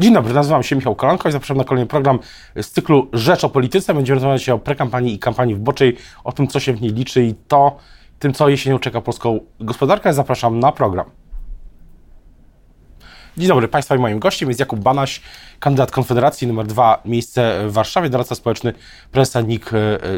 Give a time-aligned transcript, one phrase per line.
[0.00, 2.18] Dzień dobry, nazywam się Michał Kolanko i zapraszam na kolejny program
[2.62, 3.94] z cyklu Rzecz o Polityce.
[3.94, 7.34] Będziemy rozmawiać o prekampanii i kampanii wyborczej, o tym, co się w niej liczy i
[7.48, 7.76] to,
[8.18, 10.14] tym, co jesienią czeka polską gospodarkę.
[10.14, 11.19] Zapraszam na program.
[13.36, 15.20] Dzień dobry Państwa i moim gościem jest Jakub Banaś,
[15.60, 18.72] kandydat Konfederacji numer dwa, miejsce w Warszawie, doradca społeczny
[19.12, 19.70] prezesa NIK.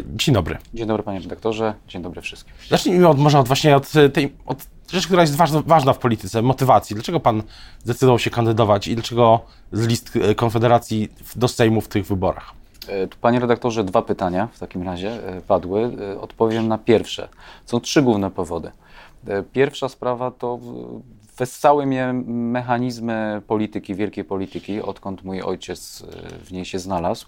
[0.07, 0.59] Dzień dobry.
[0.75, 2.55] Dzień dobry panie redaktorze, dzień dobry wszystkim.
[2.69, 6.43] Zacznijmy od, może od właśnie od tej od rzeczy, która jest ważna, ważna w polityce,
[6.43, 6.95] motywacji.
[6.95, 7.43] Dlaczego pan
[7.85, 9.41] zdecydował się kandydować i dlaczego
[9.73, 12.53] z list Konfederacji do Sejmu w tych wyborach?
[12.89, 15.91] E, Panie redaktorze, dwa pytania w takim razie e, padły.
[16.13, 17.29] E, odpowiem na pierwsze.
[17.67, 18.71] Są trzy główne powody.
[19.53, 20.59] Pierwsza sprawa to
[21.43, 26.07] wessały mnie mechanizmy polityki, wielkiej polityki, odkąd mój ojciec
[26.45, 27.27] w niej się znalazł.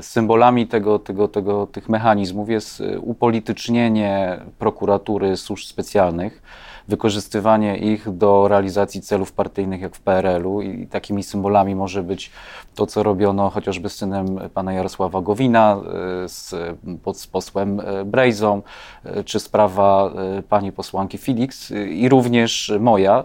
[0.00, 6.42] Symbolami tego, tego, tego, tych mechanizmów jest upolitycznienie prokuratury służb specjalnych,
[6.90, 12.30] wykorzystywanie ich do realizacji celów partyjnych, jak w PRL-u, i takimi symbolami może być
[12.74, 15.76] to, co robiono chociażby z synem pana Jarosława Gowina,
[16.24, 16.54] e, z,
[17.14, 18.62] z posłem e, Brejzą,
[19.04, 20.12] e, czy sprawa
[20.48, 23.24] pani posłanki Felix i również moja,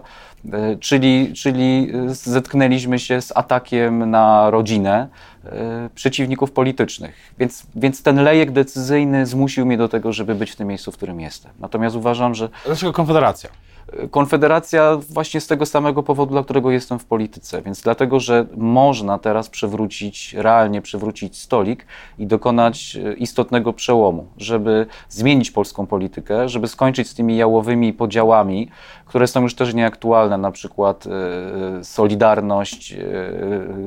[0.80, 5.08] czyli, czyli zetknęliśmy się z atakiem na rodzinę
[5.94, 7.14] przeciwników politycznych.
[7.38, 10.96] Więc, więc ten lejek decyzyjny zmusił mnie do tego, żeby być w tym miejscu, w
[10.96, 11.52] którym jestem.
[11.60, 12.48] Natomiast uważam, że.
[12.66, 13.50] Dlaczego Konfederacja?
[14.10, 17.62] Konfederacja właśnie z tego samego powodu, dla którego jestem w polityce.
[17.62, 21.86] Więc dlatego, że można teraz przywrócić, realnie przywrócić stolik
[22.18, 28.70] i dokonać e, istotnego przełomu, żeby zmienić polską politykę, żeby skończyć z tymi jałowymi podziałami,
[29.06, 32.96] które są już też nieaktualne, na przykład e, Solidarność, e,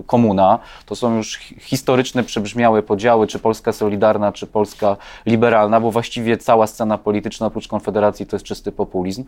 [0.06, 0.60] Komuna.
[0.86, 6.68] To są już historyczne, przebrzmiałe podziały, czy Polska Solidarna, czy Polska Liberalna, bo właściwie cała
[6.68, 9.24] scena polityczna oprócz Konfederacji to jest czysty populizm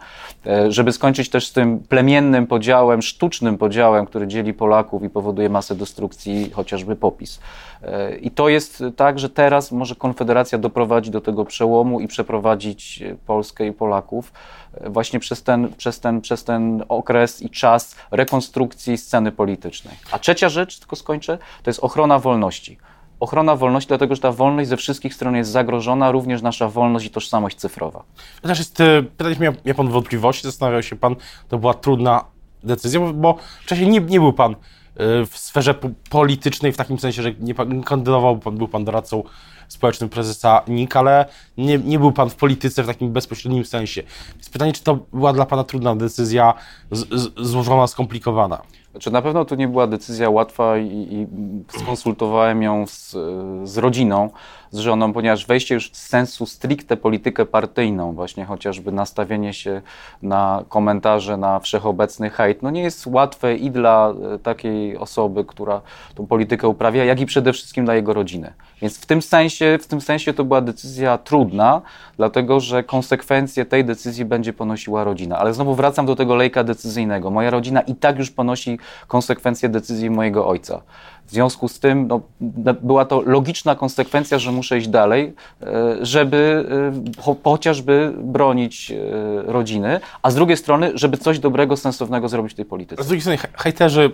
[0.70, 5.76] żeby skończyć też z tym plemiennym podziałem, sztucznym podziałem, który dzieli Polaków i powoduje masę
[5.76, 7.40] destrukcji, chociażby popis.
[7.84, 13.03] E, I to jest tak, że teraz może Konfederacja doprowadzić do tego przełomu i przeprowadzić
[13.26, 14.34] Polskę i Polaków
[14.74, 19.96] e, właśnie przez ten, przez ten, przez ten okres i czas rekonstrukcji sceny politycznej.
[20.12, 22.78] A trzecia rzecz, tylko skończę, to jest ochrona wolności
[23.22, 27.09] ochrona wolności, dlatego że ta wolność ze wszystkich stron jest zagrożona, również nasza wolność i
[27.09, 28.04] tożsamość cyfrowa.
[28.42, 31.16] Chociaż jest, e, pytanie, miał, miał Pan wątpliwości, zastanawiał się Pan,
[31.50, 32.26] to była trudna
[32.64, 34.56] decyzja, bo, bo wcześniej nie, nie był Pan e,
[35.26, 35.76] w sferze
[36.10, 39.24] politycznej w takim sensie, że nie, nie kandydował, pan, był Pan doradcą
[39.68, 41.26] społecznym prezesa NIK, ale
[41.58, 44.04] nie, nie był Pan w polityce w takim bezpośrednim sensie.
[44.36, 46.54] Więc pytanie, czy to była dla Pana trudna decyzja,
[46.92, 48.62] z, z, złożona, skomplikowana?
[48.91, 51.28] Znaczy, na pewno to nie była decyzja łatwa i, i
[51.79, 53.12] skonsultowałem ją z,
[53.69, 54.29] z rodziną
[54.72, 59.82] z żoną, ponieważ wejście już w sensu stricte politykę partyjną, właśnie chociażby nastawienie się
[60.22, 65.81] na komentarze, na wszechobecny hejt, no nie jest łatwe i dla e, takiej osoby, która
[66.16, 68.54] tą politykę uprawia, jak i przede wszystkim dla jego rodziny.
[68.81, 71.81] Więc w tym sensie, w tym sensie to była decyzja trudna,
[72.18, 75.38] dlatego że konsekwencje tej decyzji będzie ponosiła rodzina.
[75.38, 77.30] Ale znowu wracam do tego lejka decyzyjnego.
[77.30, 80.81] Moja rodzina i tak już ponosi konsekwencje decyzji mojego ojca.
[81.28, 82.22] W związku z tym no,
[82.82, 86.66] była to logiczna konsekwencja, że muszę iść dalej, e, żeby
[87.18, 88.96] e, chociażby bronić e,
[89.52, 93.04] rodziny, a z drugiej strony, żeby coś dobrego, sensownego zrobić w tej polityce.
[93.04, 94.12] Z drugiej strony, hejterzy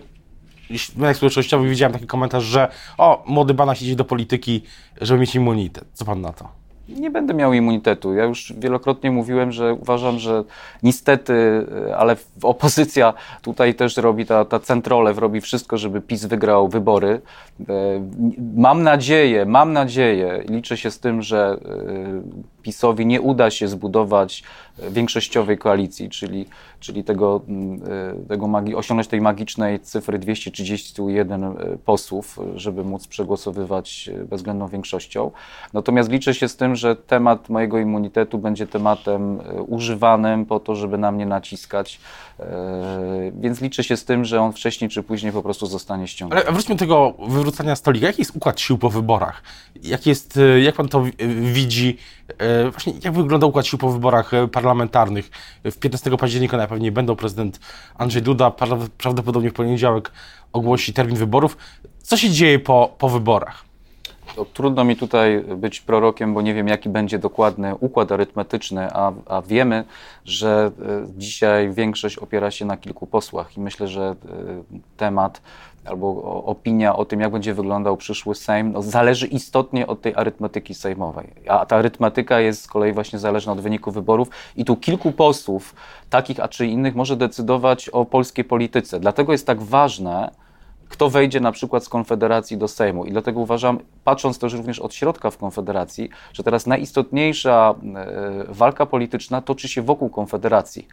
[0.70, 4.64] w mediach społecznościowych widziałem taki komentarz, że o, młody bana idzie do polityki,
[5.02, 5.86] żeby mieć immunitet.
[5.94, 6.67] Co pan na to?
[6.90, 8.14] Nie będę miał immunitetu.
[8.14, 10.44] Ja już wielokrotnie mówiłem, że uważam, że
[10.84, 11.34] niestety,
[11.88, 17.22] e, ale opozycja tutaj też robi, ta, ta centrolew robi wszystko, żeby PiS wygrał wybory.
[17.70, 17.74] E,
[18.56, 24.44] mam nadzieję, mam nadzieję, liczę się z tym, że e, PiSowi nie uda się zbudować
[24.90, 26.46] większościowej koalicji, czyli,
[26.80, 27.82] czyli tego, mm,
[28.28, 31.56] tego magi- osiągnąć tej magicznej cyfry 231
[31.86, 35.32] posłów, żeby móc przegłosowywać bezwzględną większością.
[35.74, 40.76] Natomiast liczę się z tym, że temat mojego immunitetu będzie tematem e, używanym po to,
[40.76, 42.00] żeby na mnie naciskać,
[42.40, 46.46] e, więc liczę się z tym, że on wcześniej czy później po prostu zostanie ściągnięty.
[46.48, 48.08] Ale wróćmy do tego wywrócenia stolika.
[48.08, 49.44] Jaki jest układ sił po wyborach?
[49.84, 51.04] Jak, jest, e, jak pan to
[51.54, 51.98] widzi?
[52.72, 55.30] Właśnie jak wygląda układ sił po wyborach parlamentarnych?
[55.64, 57.60] W 15 października najpewniej będą prezydent
[57.96, 58.52] Andrzej Duda,
[58.98, 60.12] prawdopodobnie w poniedziałek
[60.54, 61.58] ogłosi termin wyborów.
[62.02, 63.67] Co się dzieje po, po wyborach?
[64.36, 69.12] To trudno mi tutaj być prorokiem, bo nie wiem, jaki będzie dokładny układ arytmetyczny, a,
[69.26, 69.84] a wiemy,
[70.26, 74.16] że e, dzisiaj większość opiera się na kilku posłach i myślę, że e,
[74.98, 75.42] temat
[75.88, 80.74] albo opinia o tym, jak będzie wyglądał przyszły Sejm, no, zależy istotnie od tej arytmetyki
[80.74, 81.34] sejmowej.
[81.48, 85.76] A ta arytmetyka jest z kolei właśnie zależna od wyniku wyborów i tu kilku posłów,
[86.10, 89.00] takich a czy innych, może decydować o polskiej polityce.
[89.00, 90.32] Dlatego jest tak ważne,
[90.90, 93.06] kto wejdzie na przykład z Konfederacji do Sejmu.
[93.06, 98.86] I dlatego uważam, patrząc też również od środka w Konfederacji, że teraz najistotniejsza e, walka
[98.86, 100.88] polityczna toczy się wokół Konfederacji.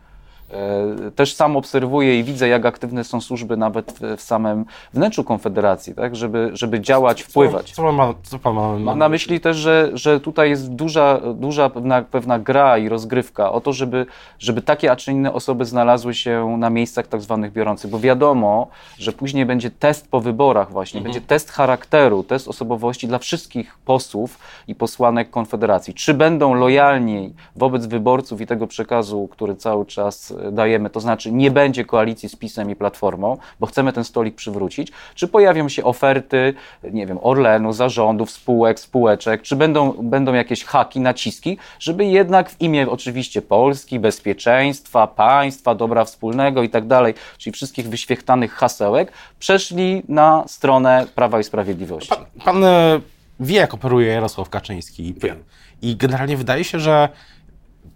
[0.50, 4.64] E, też sam obserwuję i widzę, jak aktywne są służby nawet w samym
[4.94, 6.16] wnętrzu Konfederacji, tak?
[6.16, 7.72] żeby, żeby działać, wpływać.
[7.72, 11.20] Co pan ma, co pan ma, Mam na myśli też, że, że tutaj jest duża,
[11.34, 14.06] duża pewna, pewna gra i rozgrywka o to, żeby,
[14.38, 18.66] żeby takie a czy inne osoby znalazły się na miejscach tak zwanych biorących, bo wiadomo,
[18.98, 21.12] że później będzie test po wyborach właśnie, Mhm.
[21.12, 24.38] będzie test charakteru, test osobowości dla wszystkich posłów
[24.68, 25.94] i posłanek Konfederacji.
[25.94, 31.50] Czy będą lojalni wobec wyborców i tego przekazu, który cały czas dajemy, to znaczy nie
[31.50, 36.54] będzie koalicji z PiSem i Platformą, bo chcemy ten stolik przywrócić, czy pojawią się oferty,
[36.92, 42.60] nie wiem, Orlenu, zarządów, spółek, spółeczek, czy będą, będą jakieś haki, naciski, żeby jednak w
[42.60, 50.02] imię oczywiście Polski, bezpieczeństwa, państwa, dobra wspólnego i tak dalej, czyli wszystkich wyświechtanych hasełek, przeszli
[50.08, 52.08] na stronę Prawa i Sprawiedliwości.
[52.08, 53.00] Pan, pan e,
[53.40, 55.08] wie, jak operuje Jarosław Kaczyński.
[55.08, 55.44] I, Wiem.
[55.82, 57.08] I generalnie wydaje się, że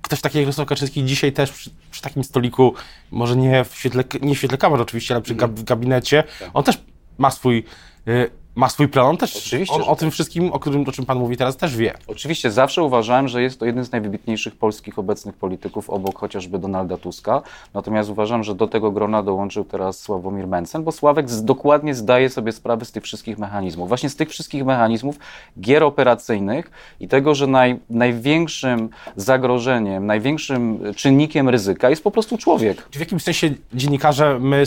[0.03, 2.75] ktoś taki jak Jarosław Kaczyński dzisiaj też przy, przy takim stoliku,
[3.11, 6.51] może nie w świetle, nie w świetle kamer oczywiście, ale przy gabinecie, Tak.
[6.55, 6.79] on też
[7.19, 7.65] ma swój,
[8.09, 9.07] y, ma swój plan.
[9.07, 9.99] On też Oczywiście, on, o tak.
[9.99, 11.95] tym wszystkim, o, którym, o czym pan mówi teraz, też wie.
[12.07, 16.97] Oczywiście zawsze uważałem, że jest to jeden z najwybitniejszych polskich obecnych polityków, obok chociażby Donalda
[16.97, 17.43] Tuska.
[17.75, 22.31] Natomiast uważam, że do tego grona dołączył teraz Sławomir Mencen, bo Sławek z, dokładnie zdaje
[22.31, 23.89] sobie sprawę z tych wszystkich mechanizmów.
[23.89, 25.19] Właśnie z tych wszystkich mechanizmów
[25.61, 26.71] gier operacyjnych
[27.01, 32.89] i tego, że naj, największym zagrożeniem, największym czynnikiem ryzyka jest po prostu człowiek.
[32.93, 34.65] W jakimś sensie dziennikarze, my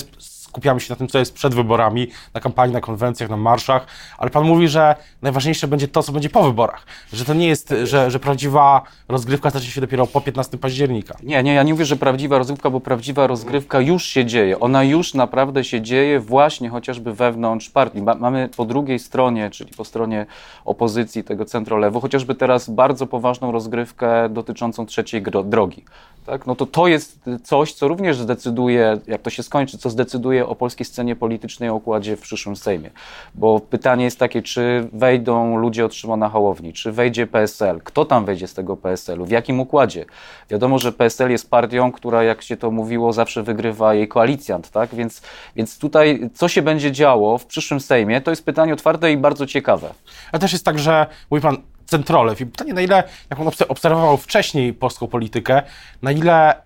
[0.52, 3.88] skupiamy się na tym, co jest przed wyborami, na kampanii, na konwencjach, na marszach,
[4.18, 6.86] ale pan mówi, że najważniejsze będzie to, co będzie po wyborach.
[7.14, 11.18] Że to nie jest, że, że prawdziwa rozgrywka zacznie się dopiero po 15 października.
[11.24, 14.60] Nie, nie, ja nie mówię, że prawdziwa rozgrywka, bo prawdziwa rozgrywka już się dzieje.
[14.60, 18.02] Ona już naprawdę się dzieje właśnie chociażby wewnątrz partii.
[18.02, 20.26] Ma, mamy po drugiej stronie, czyli po stronie
[20.66, 25.86] opozycji tego centrolewu, chociażby teraz bardzo poważną rozgrywkę dotyczącą trzeciej drogi.
[26.26, 26.48] Tak?
[26.48, 30.56] No to to jest coś, co również zdecyduje, jak to się skończy, co zdecyduje o
[30.56, 32.90] polskiej scenie politycznej, o układzie w przyszłym Sejmie.
[33.36, 38.26] Bo pytanie jest takie, czy wejdą ludzie od Szymona Hołowni, czy wejdzie PSL, kto tam
[38.26, 40.06] wejdzie z tego PSL-u, w jakim układzie.
[40.50, 44.96] Wiadomo, że PSL jest partią, która, jak się to mówiło, zawsze wygrywa jej koalicjant, tak?
[44.96, 45.22] Więc,
[45.56, 49.46] więc tutaj, co się będzie działo w przyszłym Sejmie, to jest pytanie otwarte i bardzo
[49.46, 49.94] ciekawe.
[50.32, 51.58] Ale też jest tak, że mówi pan
[51.92, 55.62] centrolew i pytanie, na ile, jak obse- obserwował wcześniej polską politykę,
[56.02, 56.62] na ile y,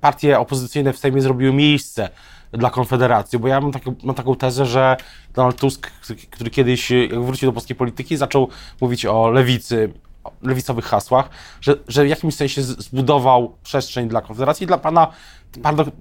[0.00, 2.08] partie opozycyjne w Sejmie zrobiły miejsce
[2.52, 3.72] dla Konfederacji, bo ja mam,
[4.02, 4.96] mam taką tezę, że
[5.34, 5.90] Donald Tusk,
[6.30, 8.48] który kiedyś, jak wrócił do polskiej polityki, zaczął
[8.80, 9.92] mówić o lewicy,
[10.24, 11.30] o lewicowych hasłach,
[11.60, 15.12] że, że w jakimś sensie zbudował przestrzeń dla Konfederacji i dla pana,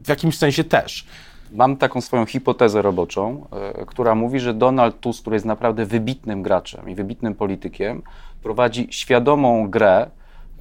[0.03, 1.05] w jakimś sensie też.
[1.51, 6.43] Mam taką swoją hipotezę roboczą, e, która mówi, że Donald Tusk, który jest naprawdę wybitnym
[6.43, 8.01] graczem i wybitnym politykiem,
[8.43, 10.09] prowadzi świadomą grę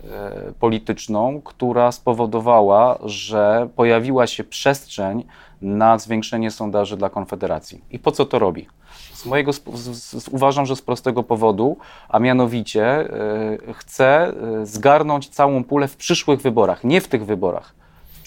[0.05, 5.25] e, polityczną, która spowodowała, że pojawiła się przestrzeń
[5.63, 7.85] na zwiększenie sondaży dla Konfederacji.
[7.91, 8.67] I po co to robi?
[9.13, 11.77] Z mojego, z, z, uważam, że z prostego powodu,
[12.09, 14.33] a mianowicie e, chce
[14.63, 17.78] zgarnąć całą pulę w przyszłych wyborach, nie w tych wyborach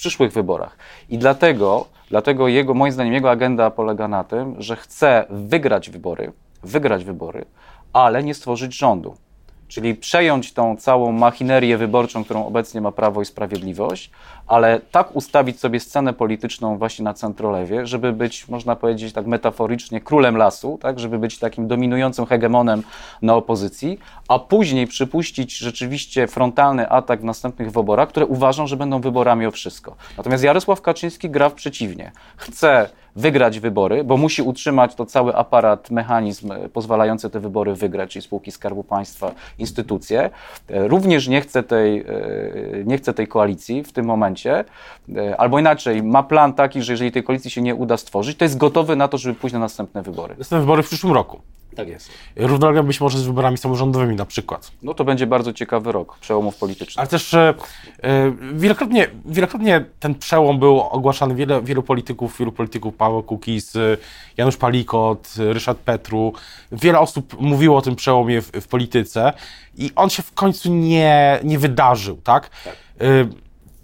[0.01, 0.77] przyszłych wyborach.
[1.09, 6.31] I dlatego, dlatego jego, moim zdaniem, jego agenda polega na tym, że chce wygrać wybory,
[6.63, 7.45] wygrać wybory,
[7.93, 9.15] ale nie stworzyć rządu.
[9.71, 14.11] Czyli przejąć tą całą machinerię wyborczą, którą obecnie ma Prawo i Sprawiedliwość,
[14.47, 20.01] ale tak ustawić sobie scenę polityczną właśnie na centrolewie, żeby być, można powiedzieć tak metaforycznie,
[20.01, 22.83] królem lasu, tak, żeby być takim dominującym hegemonem
[23.21, 29.01] na opozycji, a później przypuścić rzeczywiście frontalny atak w następnych wyborach, które uważam, że będą
[29.01, 29.95] wyborami o wszystko.
[30.17, 32.11] Natomiast Jarosław Kaczyński gra w przeciwnie.
[32.35, 38.11] Chce wygrać wybory, bo musi utrzymać to cały aparat, mechanizm e, pozwalający te wybory wygrać,
[38.11, 40.29] czyli spółki Skarbu Państwa, instytucje.
[40.69, 42.05] E, Również nie chce tej, e,
[42.85, 44.65] nie chce tej koalicji w tym momencie,
[45.37, 48.57] albo inaczej, ma plan taki, że jeżeli tej koalicji się nie uda stworzyć, to jest
[48.57, 50.35] gotowy na to, żeby pójść na następne wybory.
[50.37, 51.41] Następne wybory w przyszłym roku.
[51.75, 52.09] Tak jest.
[52.35, 54.71] Równolegle być może z wyborami samorządowymi na przykład.
[54.83, 56.99] No to będzie bardzo ciekawy rok przełomów politycznych.
[56.99, 57.53] Ale też e,
[58.03, 61.35] e, wielokrotnie, wielokrotnie ten przełom był ogłaszany.
[61.35, 63.97] Wiele, wielu polityków, wielu polityków, Paweł Kukiz, e,
[64.37, 66.33] Janusz Palikot, e, Ryszard Petru,
[66.71, 69.33] wiele osób mówiło o tym przełomie w, w polityce
[69.77, 72.49] i on się w końcu nie, nie wydarzył, tak?
[73.01, 73.05] E,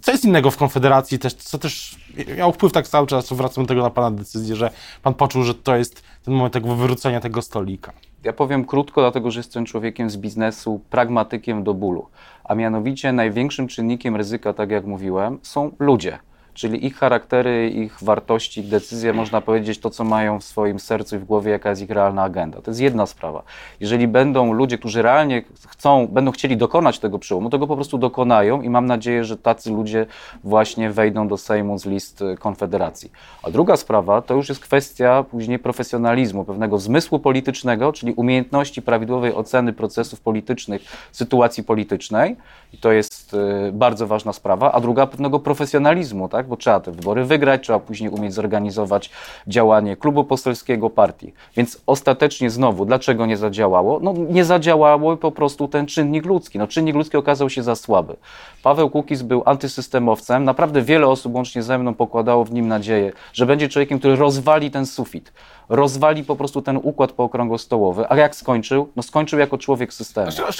[0.00, 1.96] Co jest innego w Konfederacji też, co też
[2.36, 4.70] miał wpływ tak cały czas, wracam do tego na Pana decyzję, że
[5.02, 7.92] Pan poczuł, że to jest ten moment tego wywrócenia tego stolika.
[8.24, 12.06] Ja powiem krótko, dlatego że jestem człowiekiem z biznesu, pragmatykiem do bólu.
[12.44, 16.18] A mianowicie największym czynnikiem ryzyka, tak jak mówiłem, są ludzie.
[16.58, 21.16] Czyli ich charaktery, ich wartości, ich decyzje, można powiedzieć to, co mają w swoim sercu
[21.16, 22.62] i w głowie, jaka jest ich realna agenda.
[22.62, 23.42] To jest jedna sprawa.
[23.80, 27.98] Jeżeli będą ludzie, którzy realnie chcą, będą chcieli dokonać tego przełomu, to go po prostu
[27.98, 30.06] dokonają i mam nadzieję, że tacy ludzie
[30.44, 33.12] właśnie wejdą do Sejmu z list Konfederacji.
[33.42, 39.34] A druga sprawa to już jest kwestia później profesjonalizmu, pewnego zmysłu politycznego, czyli umiejętności prawidłowej
[39.34, 42.36] oceny procesów politycznych, sytuacji politycznej.
[42.72, 44.72] I to jest y, bardzo ważna sprawa.
[44.72, 46.47] A druga pewnego profesjonalizmu, tak?
[46.48, 49.10] Bo trzeba te wybory wygrać, trzeba później umieć zorganizować
[49.46, 51.32] działanie klubu poselskiego, partii.
[51.56, 54.00] Więc ostatecznie znowu, dlaczego nie zadziałało?
[54.02, 56.58] No nie zadziałało po prostu ten czynnik ludzki.
[56.58, 58.16] No czynnik ludzki okazał się za słaby.
[58.62, 60.44] Paweł Kukiz był antysystemowcem.
[60.44, 64.70] Naprawdę wiele osób, łącznie ze mną, pokładało w nim nadzieję, że będzie człowiekiem, który rozwali
[64.70, 65.32] ten sufit
[65.68, 68.04] rozwali po prostu ten układ pookrągłostołowy.
[68.08, 68.88] A jak skończył?
[68.96, 70.30] No skończył jako człowiek systemu.
[70.30, 70.52] Z czego,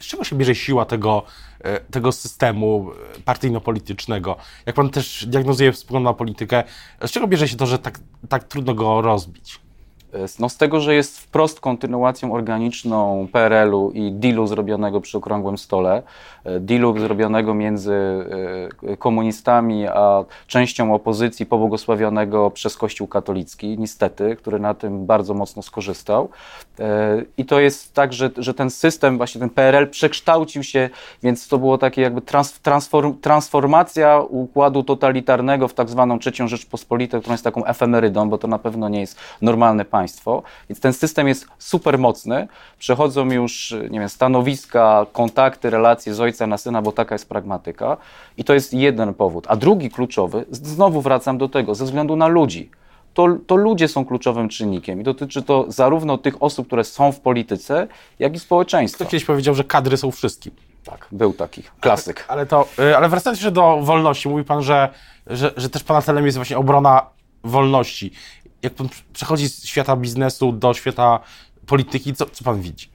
[0.00, 1.22] z czego, się bierze siła tego,
[1.90, 2.90] tego systemu
[3.24, 4.36] partyjno-politycznego?
[4.66, 6.64] Jak pan też diagnozuje wspólną politykę,
[7.06, 9.60] z czego bierze się to, że tak, tak trudno go rozbić?
[10.38, 16.02] No z tego, że jest wprost kontynuacją organiczną PRL-u i dealu zrobionego przy okrągłym stole,
[16.44, 17.94] e, dealu zrobionego między
[18.82, 25.62] e, komunistami a częścią opozycji pobłogosławionego przez Kościół katolicki, niestety, który na tym bardzo mocno
[25.62, 26.28] skorzystał.
[26.80, 30.90] E, I to jest tak, że, że ten system, właśnie ten PRL przekształcił się,
[31.22, 32.22] więc to było takie jakby
[32.62, 38.48] transform, transformacja układu totalitarnego w tak zwaną trzecią Rzeczpospolitą, która jest taką efemerydą, bo to
[38.48, 42.48] na pewno nie jest normalne państwo państwo, więc ten system jest super mocny.
[42.78, 47.96] Przechodzą już, nie wiem, stanowiska, kontakty, relacje z ojca na syna, bo taka jest pragmatyka.
[48.36, 49.44] I to jest jeden powód.
[49.48, 52.70] A drugi kluczowy, znowu wracam do tego, ze względu na ludzi.
[53.14, 57.20] To, to, ludzie są kluczowym czynnikiem i dotyczy to zarówno tych osób, które są w
[57.20, 57.86] polityce,
[58.18, 58.96] jak i społeczeństwa.
[58.96, 60.52] Ktoś kiedyś powiedział, że kadry są wszystkim.
[60.84, 62.24] Tak, był taki klasyk.
[62.28, 64.88] Ale, ale, to, y, ale wracając jeszcze do wolności, mówi pan, że,
[65.26, 67.06] że, że też pana celem jest właśnie obrona
[67.44, 68.12] wolności
[68.62, 71.20] jak pan przechodzi z świata biznesu do świata
[71.66, 72.91] polityki, co, co pan widzi?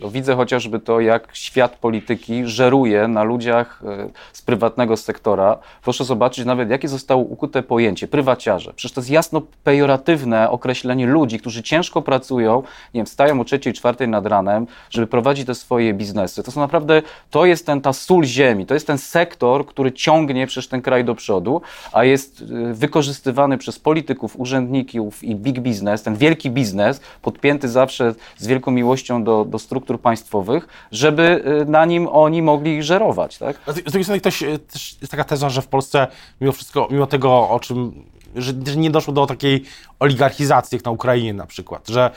[0.00, 5.58] No, widzę chociażby to, jak świat polityki żeruje na ludziach e, z prywatnego sektora.
[5.82, 8.72] Proszę zobaczyć nawet, jakie zostało ukute pojęcie prywaciarze.
[8.76, 12.62] Przecież to jest jasno pejoratywne określenie ludzi, którzy ciężko pracują,
[12.94, 16.42] nie wiem, wstają o trzeciej, czwartej nad ranem, żeby prowadzić te swoje biznesy.
[16.42, 20.46] To są naprawdę, to jest ten, ta sól ziemi, to jest ten sektor, który ciągnie
[20.46, 21.60] przecież ten kraj do przodu,
[21.92, 28.14] a jest e, wykorzystywany przez polityków, urzędników i big business, ten wielki biznes, podpięty zawsze
[28.36, 33.38] z wielką miłością do, do struktur struktur państwowych, żeby y, na nim oni mogli żerować.
[33.38, 33.56] Tak?
[33.66, 36.06] Z drugiej strony y, też jest taka teza, że w Polsce
[36.40, 38.04] mimo wszystko, mimo tego, o czym,
[38.36, 39.64] że nie doszło do takiej
[40.00, 42.10] oligarchizacji jak na Ukrainie na przykład, że,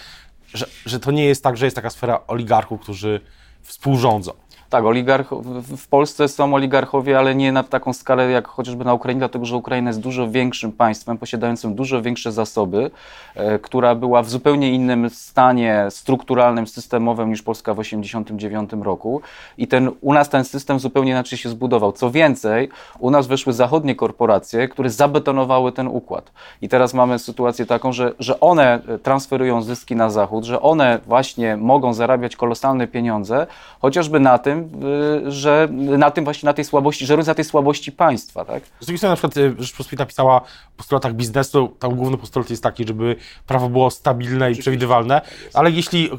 [0.54, 3.22] że, że to nie jest tak, że jest taka sfera oligarchów, którzy
[3.62, 4.32] współrządzą.
[4.70, 5.30] Tak, oligarch,
[5.78, 9.56] w Polsce są oligarchowie, ale nie na taką skalę jak chociażby na Ukrainie, dlatego że
[9.56, 12.92] Ukraina jest dużo większym państwem, posiadającym dużo większe zasoby,
[13.36, 19.22] e, która była w zupełnie innym stanie strukturalnym, systemowym niż Polska w 1989 roku.
[19.58, 21.92] I ten, u nas ten system zupełnie inaczej się zbudował.
[21.92, 26.32] Co więcej, u nas weszły zachodnie korporacje, które zabetonowały ten układ.
[26.62, 31.58] I teraz mamy sytuację taką, że, że one transferują zyski na zachód, że one właśnie
[31.58, 33.48] mogą zarabiać kolosalne pieniądze,
[33.82, 37.92] chociażby na tym, Y, że na tym właśnie, na tej słabości, żerując na tej słabości
[37.92, 38.64] państwa, tak?
[38.80, 40.44] Z drugiej strony na przykład y, Rzeczpospolita pisała o
[40.78, 43.16] postulatach biznesu, tam główny postulat jest taki, żeby
[43.48, 45.22] prawo było stabilne i przewidywalne,
[45.54, 46.10] ale jeśli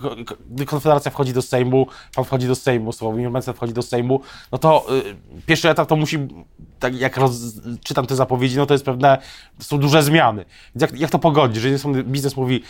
[0.67, 4.21] Konfederacja wchodzi do Sejmu, pan wchodzi do Sejmu, Sławomir Mencen wchodzi do Sejmu,
[4.53, 6.19] no to y, pierwszy etap to musi,
[6.81, 7.33] tak jak roz,
[7.85, 9.19] czytam te zapowiedzi, no to jest pewne,
[9.59, 10.45] są duże zmiany.
[10.75, 12.63] Więc jak, jak to pogodzić, że są, biznes mówi,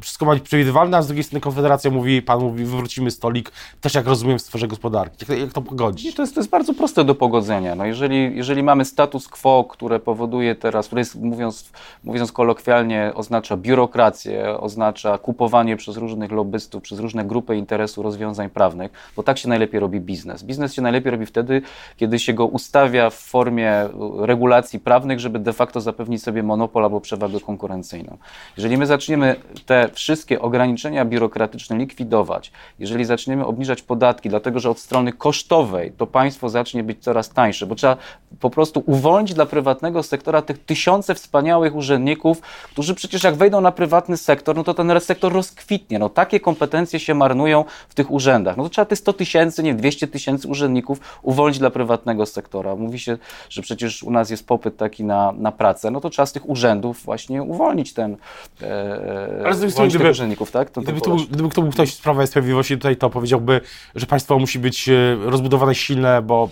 [0.00, 3.94] wszystko ma być przewidywalne, a z drugiej strony Konfederacja mówi, pan mówi, wywrócimy stolik, też
[3.94, 5.26] jak rozumiem w sferze gospodarki gospodarki?
[5.28, 6.14] Jak, jak to pogodzić?
[6.14, 7.74] To jest, to jest bardzo proste do pogodzenia.
[7.74, 11.70] No jeżeli, jeżeli mamy status quo, które powoduje teraz, które jest, mówiąc,
[12.04, 18.92] mówiąc kolokwialnie, oznacza biurokrację, oznacza kupowanie przez różnych lobbystów, przez różne grupy interesu rozwiązań prawnych,
[19.16, 20.42] bo tak się najlepiej robi biznes.
[20.42, 21.62] Biznes się najlepiej robi wtedy,
[21.96, 23.41] kiedy się go ustawia w formie
[24.18, 28.16] regulacji prawnych, żeby de facto zapewnić sobie monopol albo przewagę konkurencyjną.
[28.56, 34.78] Jeżeli my zaczniemy te wszystkie ograniczenia biurokratyczne likwidować, jeżeli zaczniemy obniżać podatki, dlatego że od
[34.78, 37.96] strony kosztowej to państwo zacznie być coraz tańsze, bo trzeba
[38.40, 42.40] po prostu uwolnić dla prywatnego sektora tych tysiące wspaniałych urzędników,
[42.72, 45.98] którzy przecież jak wejdą na prywatny sektor, no to ten sektor rozkwitnie.
[45.98, 48.56] No takie kompetencje się marnują w tych urzędach.
[48.56, 52.76] No to trzeba te 100 tysięcy, nie 200 tysięcy urzędników uwolnić dla prywatnego sektora.
[52.76, 53.18] Mówi się,
[53.50, 56.48] że przecież u nas jest popyt taki na, na pracę, no to trzeba z tych
[56.48, 58.16] urzędów właśnie uwolnić ten
[58.62, 60.70] e, Ale z drugiej strony, gdyby, urzędników, tak?
[60.70, 63.60] Ten, gdyby, to, gdyby to był ktoś z Prawa i Sprawiedliwości tutaj, to powiedziałby,
[63.94, 66.48] że państwo musi być e, rozbudowane, silne, bo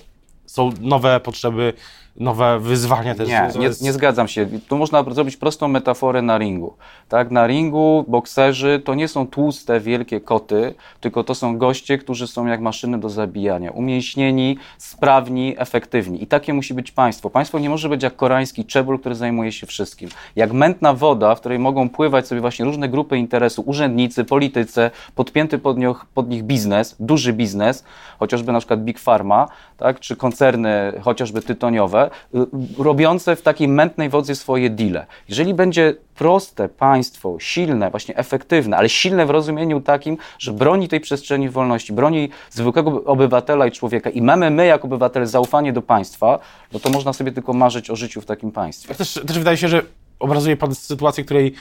[0.47, 1.73] są nowe potrzeby
[2.17, 3.29] nowe wyzwania też.
[3.29, 4.47] Nie, nie, nie zgadzam się.
[4.69, 6.75] Tu można zrobić prostą metaforę na ringu.
[7.09, 12.27] Tak, na ringu bokserzy to nie są tłuste, wielkie koty, tylko to są goście, którzy
[12.27, 13.71] są jak maszyny do zabijania.
[13.71, 16.23] Umięśnieni, sprawni, efektywni.
[16.23, 17.31] I takie musi być państwo.
[17.31, 20.09] Państwo nie może być jak koreański czebul, który zajmuje się wszystkim.
[20.37, 25.59] Jak mętna woda, w której mogą pływać sobie właśnie różne grupy interesu, urzędnicy, politycy, podpięty
[25.59, 27.85] pod, nich- pod nich biznes, duży biznes,
[28.19, 32.39] chociażby na przykład Big Pharma, tak, czy koncerny chociażby tytoniowe, y,
[32.79, 35.07] robiące w takiej mętnej wodze swoje deale.
[35.29, 41.01] Jeżeli będzie proste państwo, silne, właśnie efektywne, ale silne w rozumieniu takim, że broni tej
[41.01, 46.39] przestrzeni wolności, broni zwykłego obywatela i człowieka i mamy my jako obywatele zaufanie do państwa,
[46.73, 48.95] no to można sobie tylko marzyć o życiu w takim państwie.
[48.95, 49.83] Też, też wydaje się, że
[50.19, 51.55] obrazuje Pan sytuację, której,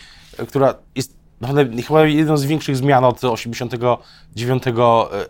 [0.47, 4.63] która jest naprawdę chyba jedną z większych zmian od 89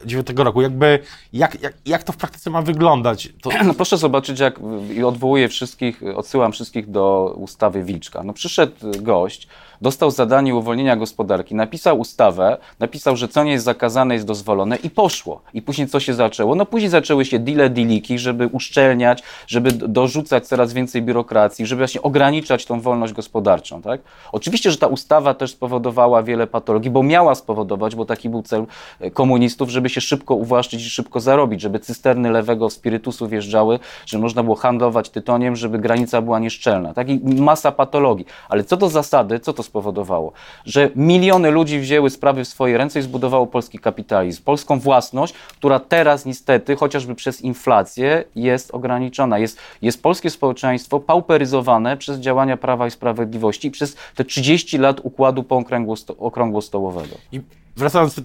[0.05, 0.61] 9 roku.
[0.61, 0.99] Jakby,
[1.33, 3.29] jak, jak, jak to w praktyce ma wyglądać?
[3.41, 4.59] To, No proszę zobaczyć, jak
[4.93, 8.23] i odwołuję wszystkich, odsyłam wszystkich do ustawy Wilczka.
[8.23, 9.47] No przyszedł gość,
[9.81, 14.89] dostał zadanie uwolnienia gospodarki, napisał ustawę, napisał, że co nie jest zakazane, jest dozwolone i
[14.89, 15.41] poszło.
[15.53, 16.55] I później co się zaczęło?
[16.55, 22.01] No później zaczęły się deale, diliki, żeby uszczelniać, żeby dorzucać coraz więcej biurokracji, żeby właśnie
[22.01, 24.01] ograniczać tą wolność gospodarczą, tak?
[24.31, 28.65] Oczywiście, że ta ustawa też spowodowała wiele patologii, bo miała spowodować, bo taki był cel
[28.99, 34.21] e, komunistów, żeby się szybko uwłaszczyć i szybko zarobić, żeby cysterny lewego spirytusu wjeżdżały, żeby
[34.21, 37.09] można było handlować tytoniem, żeby granica była nieszczelna, tak?
[37.09, 38.25] I masa patologii.
[38.49, 40.31] Ale co do zasady, co to spowodowało?
[40.65, 45.79] Że miliony ludzi wzięły sprawy w swoje ręce i zbudowało polski kapitalizm, polską własność, która
[45.79, 49.39] teraz niestety, chociażby przez inflację, jest ograniczona.
[49.39, 54.99] Jest, jest polskie społeczeństwo pauperyzowane przez działania Prawa i Sprawiedliwości i przez te 30 lat
[55.03, 57.15] układu pookrągłosto- okrągłostołowego.
[57.31, 57.41] I
[57.75, 58.21] wracając do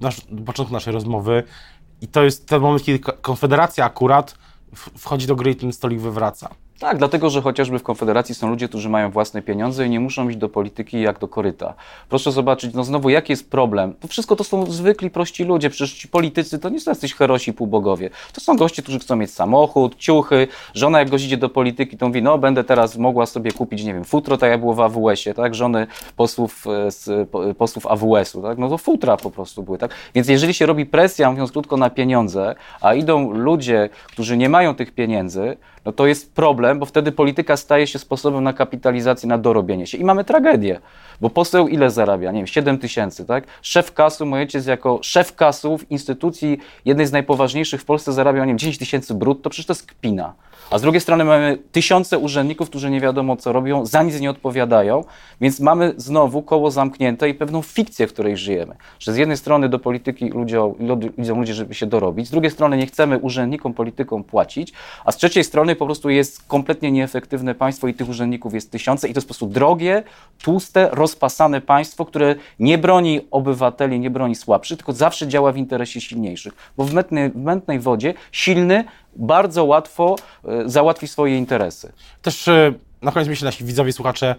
[0.00, 1.42] nasz, do początku naszej rozmowy,
[2.00, 4.34] i to jest ten moment, kiedy Ko- Konfederacja akurat
[4.98, 6.48] wchodzi do gry i ten stolik wywraca.
[6.78, 10.28] Tak, dlatego że chociażby w Konfederacji są ludzie, którzy mają własne pieniądze i nie muszą
[10.28, 11.74] iść do polityki jak do koryta.
[12.08, 13.94] Proszę zobaczyć, no znowu, jaki jest problem?
[14.00, 15.70] To wszystko to są zwykli, prości ludzie.
[15.70, 18.10] Przecież ci politycy to nie są jacyś herosi półbogowie.
[18.32, 20.48] To są goście, którzy chcą mieć samochód, ciuchy.
[20.74, 23.94] Żona jak gość idzie do polityki, to mówi, no będę teraz mogła sobie kupić, nie
[23.94, 25.54] wiem, futro, tak jak było w AWS-ie, tak?
[25.54, 28.58] Żony posłów, e, z, po- posłów AWS-u, tak?
[28.58, 29.90] No to futra po prostu były, tak?
[30.14, 34.74] Więc jeżeli się robi presja, mówiąc krótko, na pieniądze, a idą ludzie, którzy nie mają
[34.74, 39.38] tych pieniędzy, no to jest problem, bo wtedy polityka staje się sposobem na kapitalizację, na
[39.38, 39.98] dorobienie się.
[39.98, 40.80] I mamy tragedię,
[41.20, 42.32] bo poseł ile zarabia?
[42.32, 43.44] Nie wiem, 7 tysięcy, tak?
[43.62, 48.40] Szef kasu, mój ojciec jako szef kasu w instytucji jednej z najpoważniejszych w Polsce zarabia,
[48.40, 50.34] nie wiem, 10 tysięcy brutto, przecież to jest kpina.
[50.70, 54.30] A z drugiej strony mamy tysiące urzędników, którzy nie wiadomo co robią, za nic nie
[54.30, 55.04] odpowiadają,
[55.40, 58.76] więc mamy znowu koło zamknięte i pewną fikcję, w której żyjemy.
[58.98, 60.74] Że z jednej strony do polityki ludziom,
[61.18, 64.72] idą ludzie, żeby się dorobić, z drugiej strony nie chcemy urzędnikom, politykom płacić,
[65.04, 69.08] a z trzeciej strony po prostu jest kompletnie nieefektywne państwo i tych urzędników jest tysiące
[69.08, 70.02] i to jest po prostu drogie,
[70.42, 76.00] tłuste, rozpasane państwo, które nie broni obywateli, nie broni słabszych, tylko zawsze działa w interesie
[76.00, 76.52] silniejszych.
[76.76, 78.84] Bo w mętnej, w mętnej wodzie silny
[79.16, 81.92] bardzo łatwo e, załatwi swoje interesy.
[82.22, 84.34] Też e, na koniec myślę, nasi widzowie, słuchacze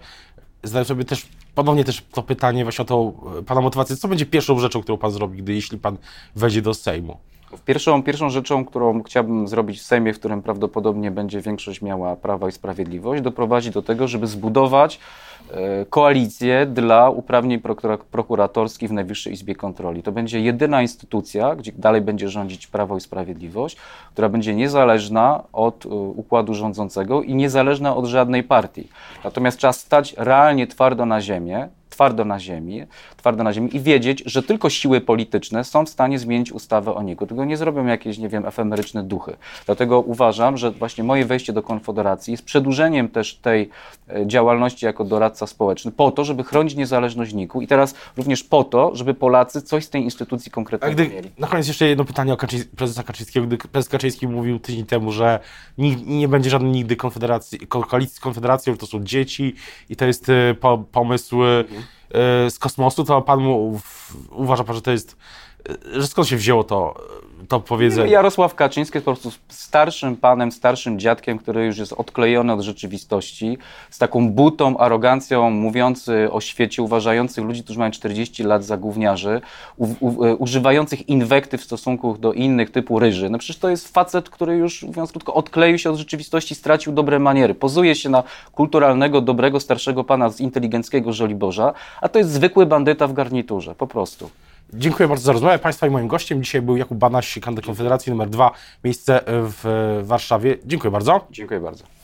[0.63, 3.97] zadają sobie też ponownie też to pytanie właśnie o tą e, Pana motywację.
[3.97, 5.97] Co będzie pierwszą rzeczą, którą Pan zrobi, gdy jeśli Pan
[6.35, 7.17] wejdzie do Sejmu?
[7.65, 12.49] Pierwszą, pierwszą rzeczą, którą chciałbym zrobić w Sejmie, w którym prawdopodobnie będzie większość miała Prawa
[12.49, 14.99] i Sprawiedliwość, doprowadzić do tego, żeby zbudować
[15.51, 20.03] e, koalicję dla uprawnień prokura- prokuratorskich w Najwyższej Izbie Kontroli.
[20.03, 23.77] To będzie jedyna instytucja, gdzie dalej będzie rządzić Prawo i Sprawiedliwość,
[24.11, 28.87] która będzie niezależna od e, układu rządzącego i niezależna od żadnej partii.
[29.23, 32.83] Natomiast trzeba stać realnie twardo na ziemię, twardo na ziemi,
[33.17, 37.03] twardo na ziemi i wiedzieć, że tylko siły polityczne są w stanie zmienić ustawę o
[37.03, 37.27] niego.
[37.27, 39.37] Tego nie zrobią jakieś, nie wiem, efemeryczne duchy.
[39.65, 43.69] Dlatego uważam, że właśnie moje wejście do Konfederacji jest przedłużeniem też tej
[44.09, 48.63] e, działalności jako doradca społeczny po to, żeby chronić niezależność NIK-u i teraz również po
[48.63, 51.31] to, żeby Polacy coś z tej instytucji A konkretnego gdy, mieli.
[51.39, 53.47] na koniec jeszcze jedno pytanie o Kaczyńs- prezesa Kaczyńskiego.
[53.47, 55.39] Gdy prezes Kaczyński mówił tydzień temu, że
[55.77, 59.55] ni- nie będzie żadnej nigdy konfederacji, ko- koalicji z Konfederacją, to są dzieci
[59.89, 61.63] i to jest e, po, pomysł e, e,
[62.49, 63.79] z kosmosu, to Pan mu,
[64.31, 65.17] uważa że to jest,
[65.93, 66.95] że skąd się wzięło to,
[67.47, 68.11] to powiedzenie?
[68.11, 73.57] Jarosław Kaczyński jest po prostu starszym panem, starszym dziadkiem, który już jest odklejony od rzeczywistości,
[73.89, 79.41] z taką butą, arogancją, mówiący o świecie, uważających ludzi, którzy mają 40 lat za gówniarzy,
[79.77, 83.29] u, u, e, używających inwektyw w stosunku do innych, typu ryży.
[83.29, 87.19] No przecież to jest facet, który już, mówiąc krótko, odkleił się od rzeczywistości, stracił dobre
[87.19, 87.53] maniery.
[87.53, 93.07] Pozuje się na kulturalnego, dobrego, starszego pana z inteligenckiego Żoliborza, a to jest zwykły bandyta
[93.07, 94.29] w garniturze, po prostu.
[94.73, 98.29] Dziękuję bardzo za rozmowę Państwa i moim gościem dzisiaj był Jakub Banaś, kandydat Konfederacji numer
[98.29, 98.51] 2,
[98.83, 100.57] miejsce w Warszawie.
[100.65, 101.27] Dziękuję bardzo.
[101.31, 101.96] Dziękuję bardzo.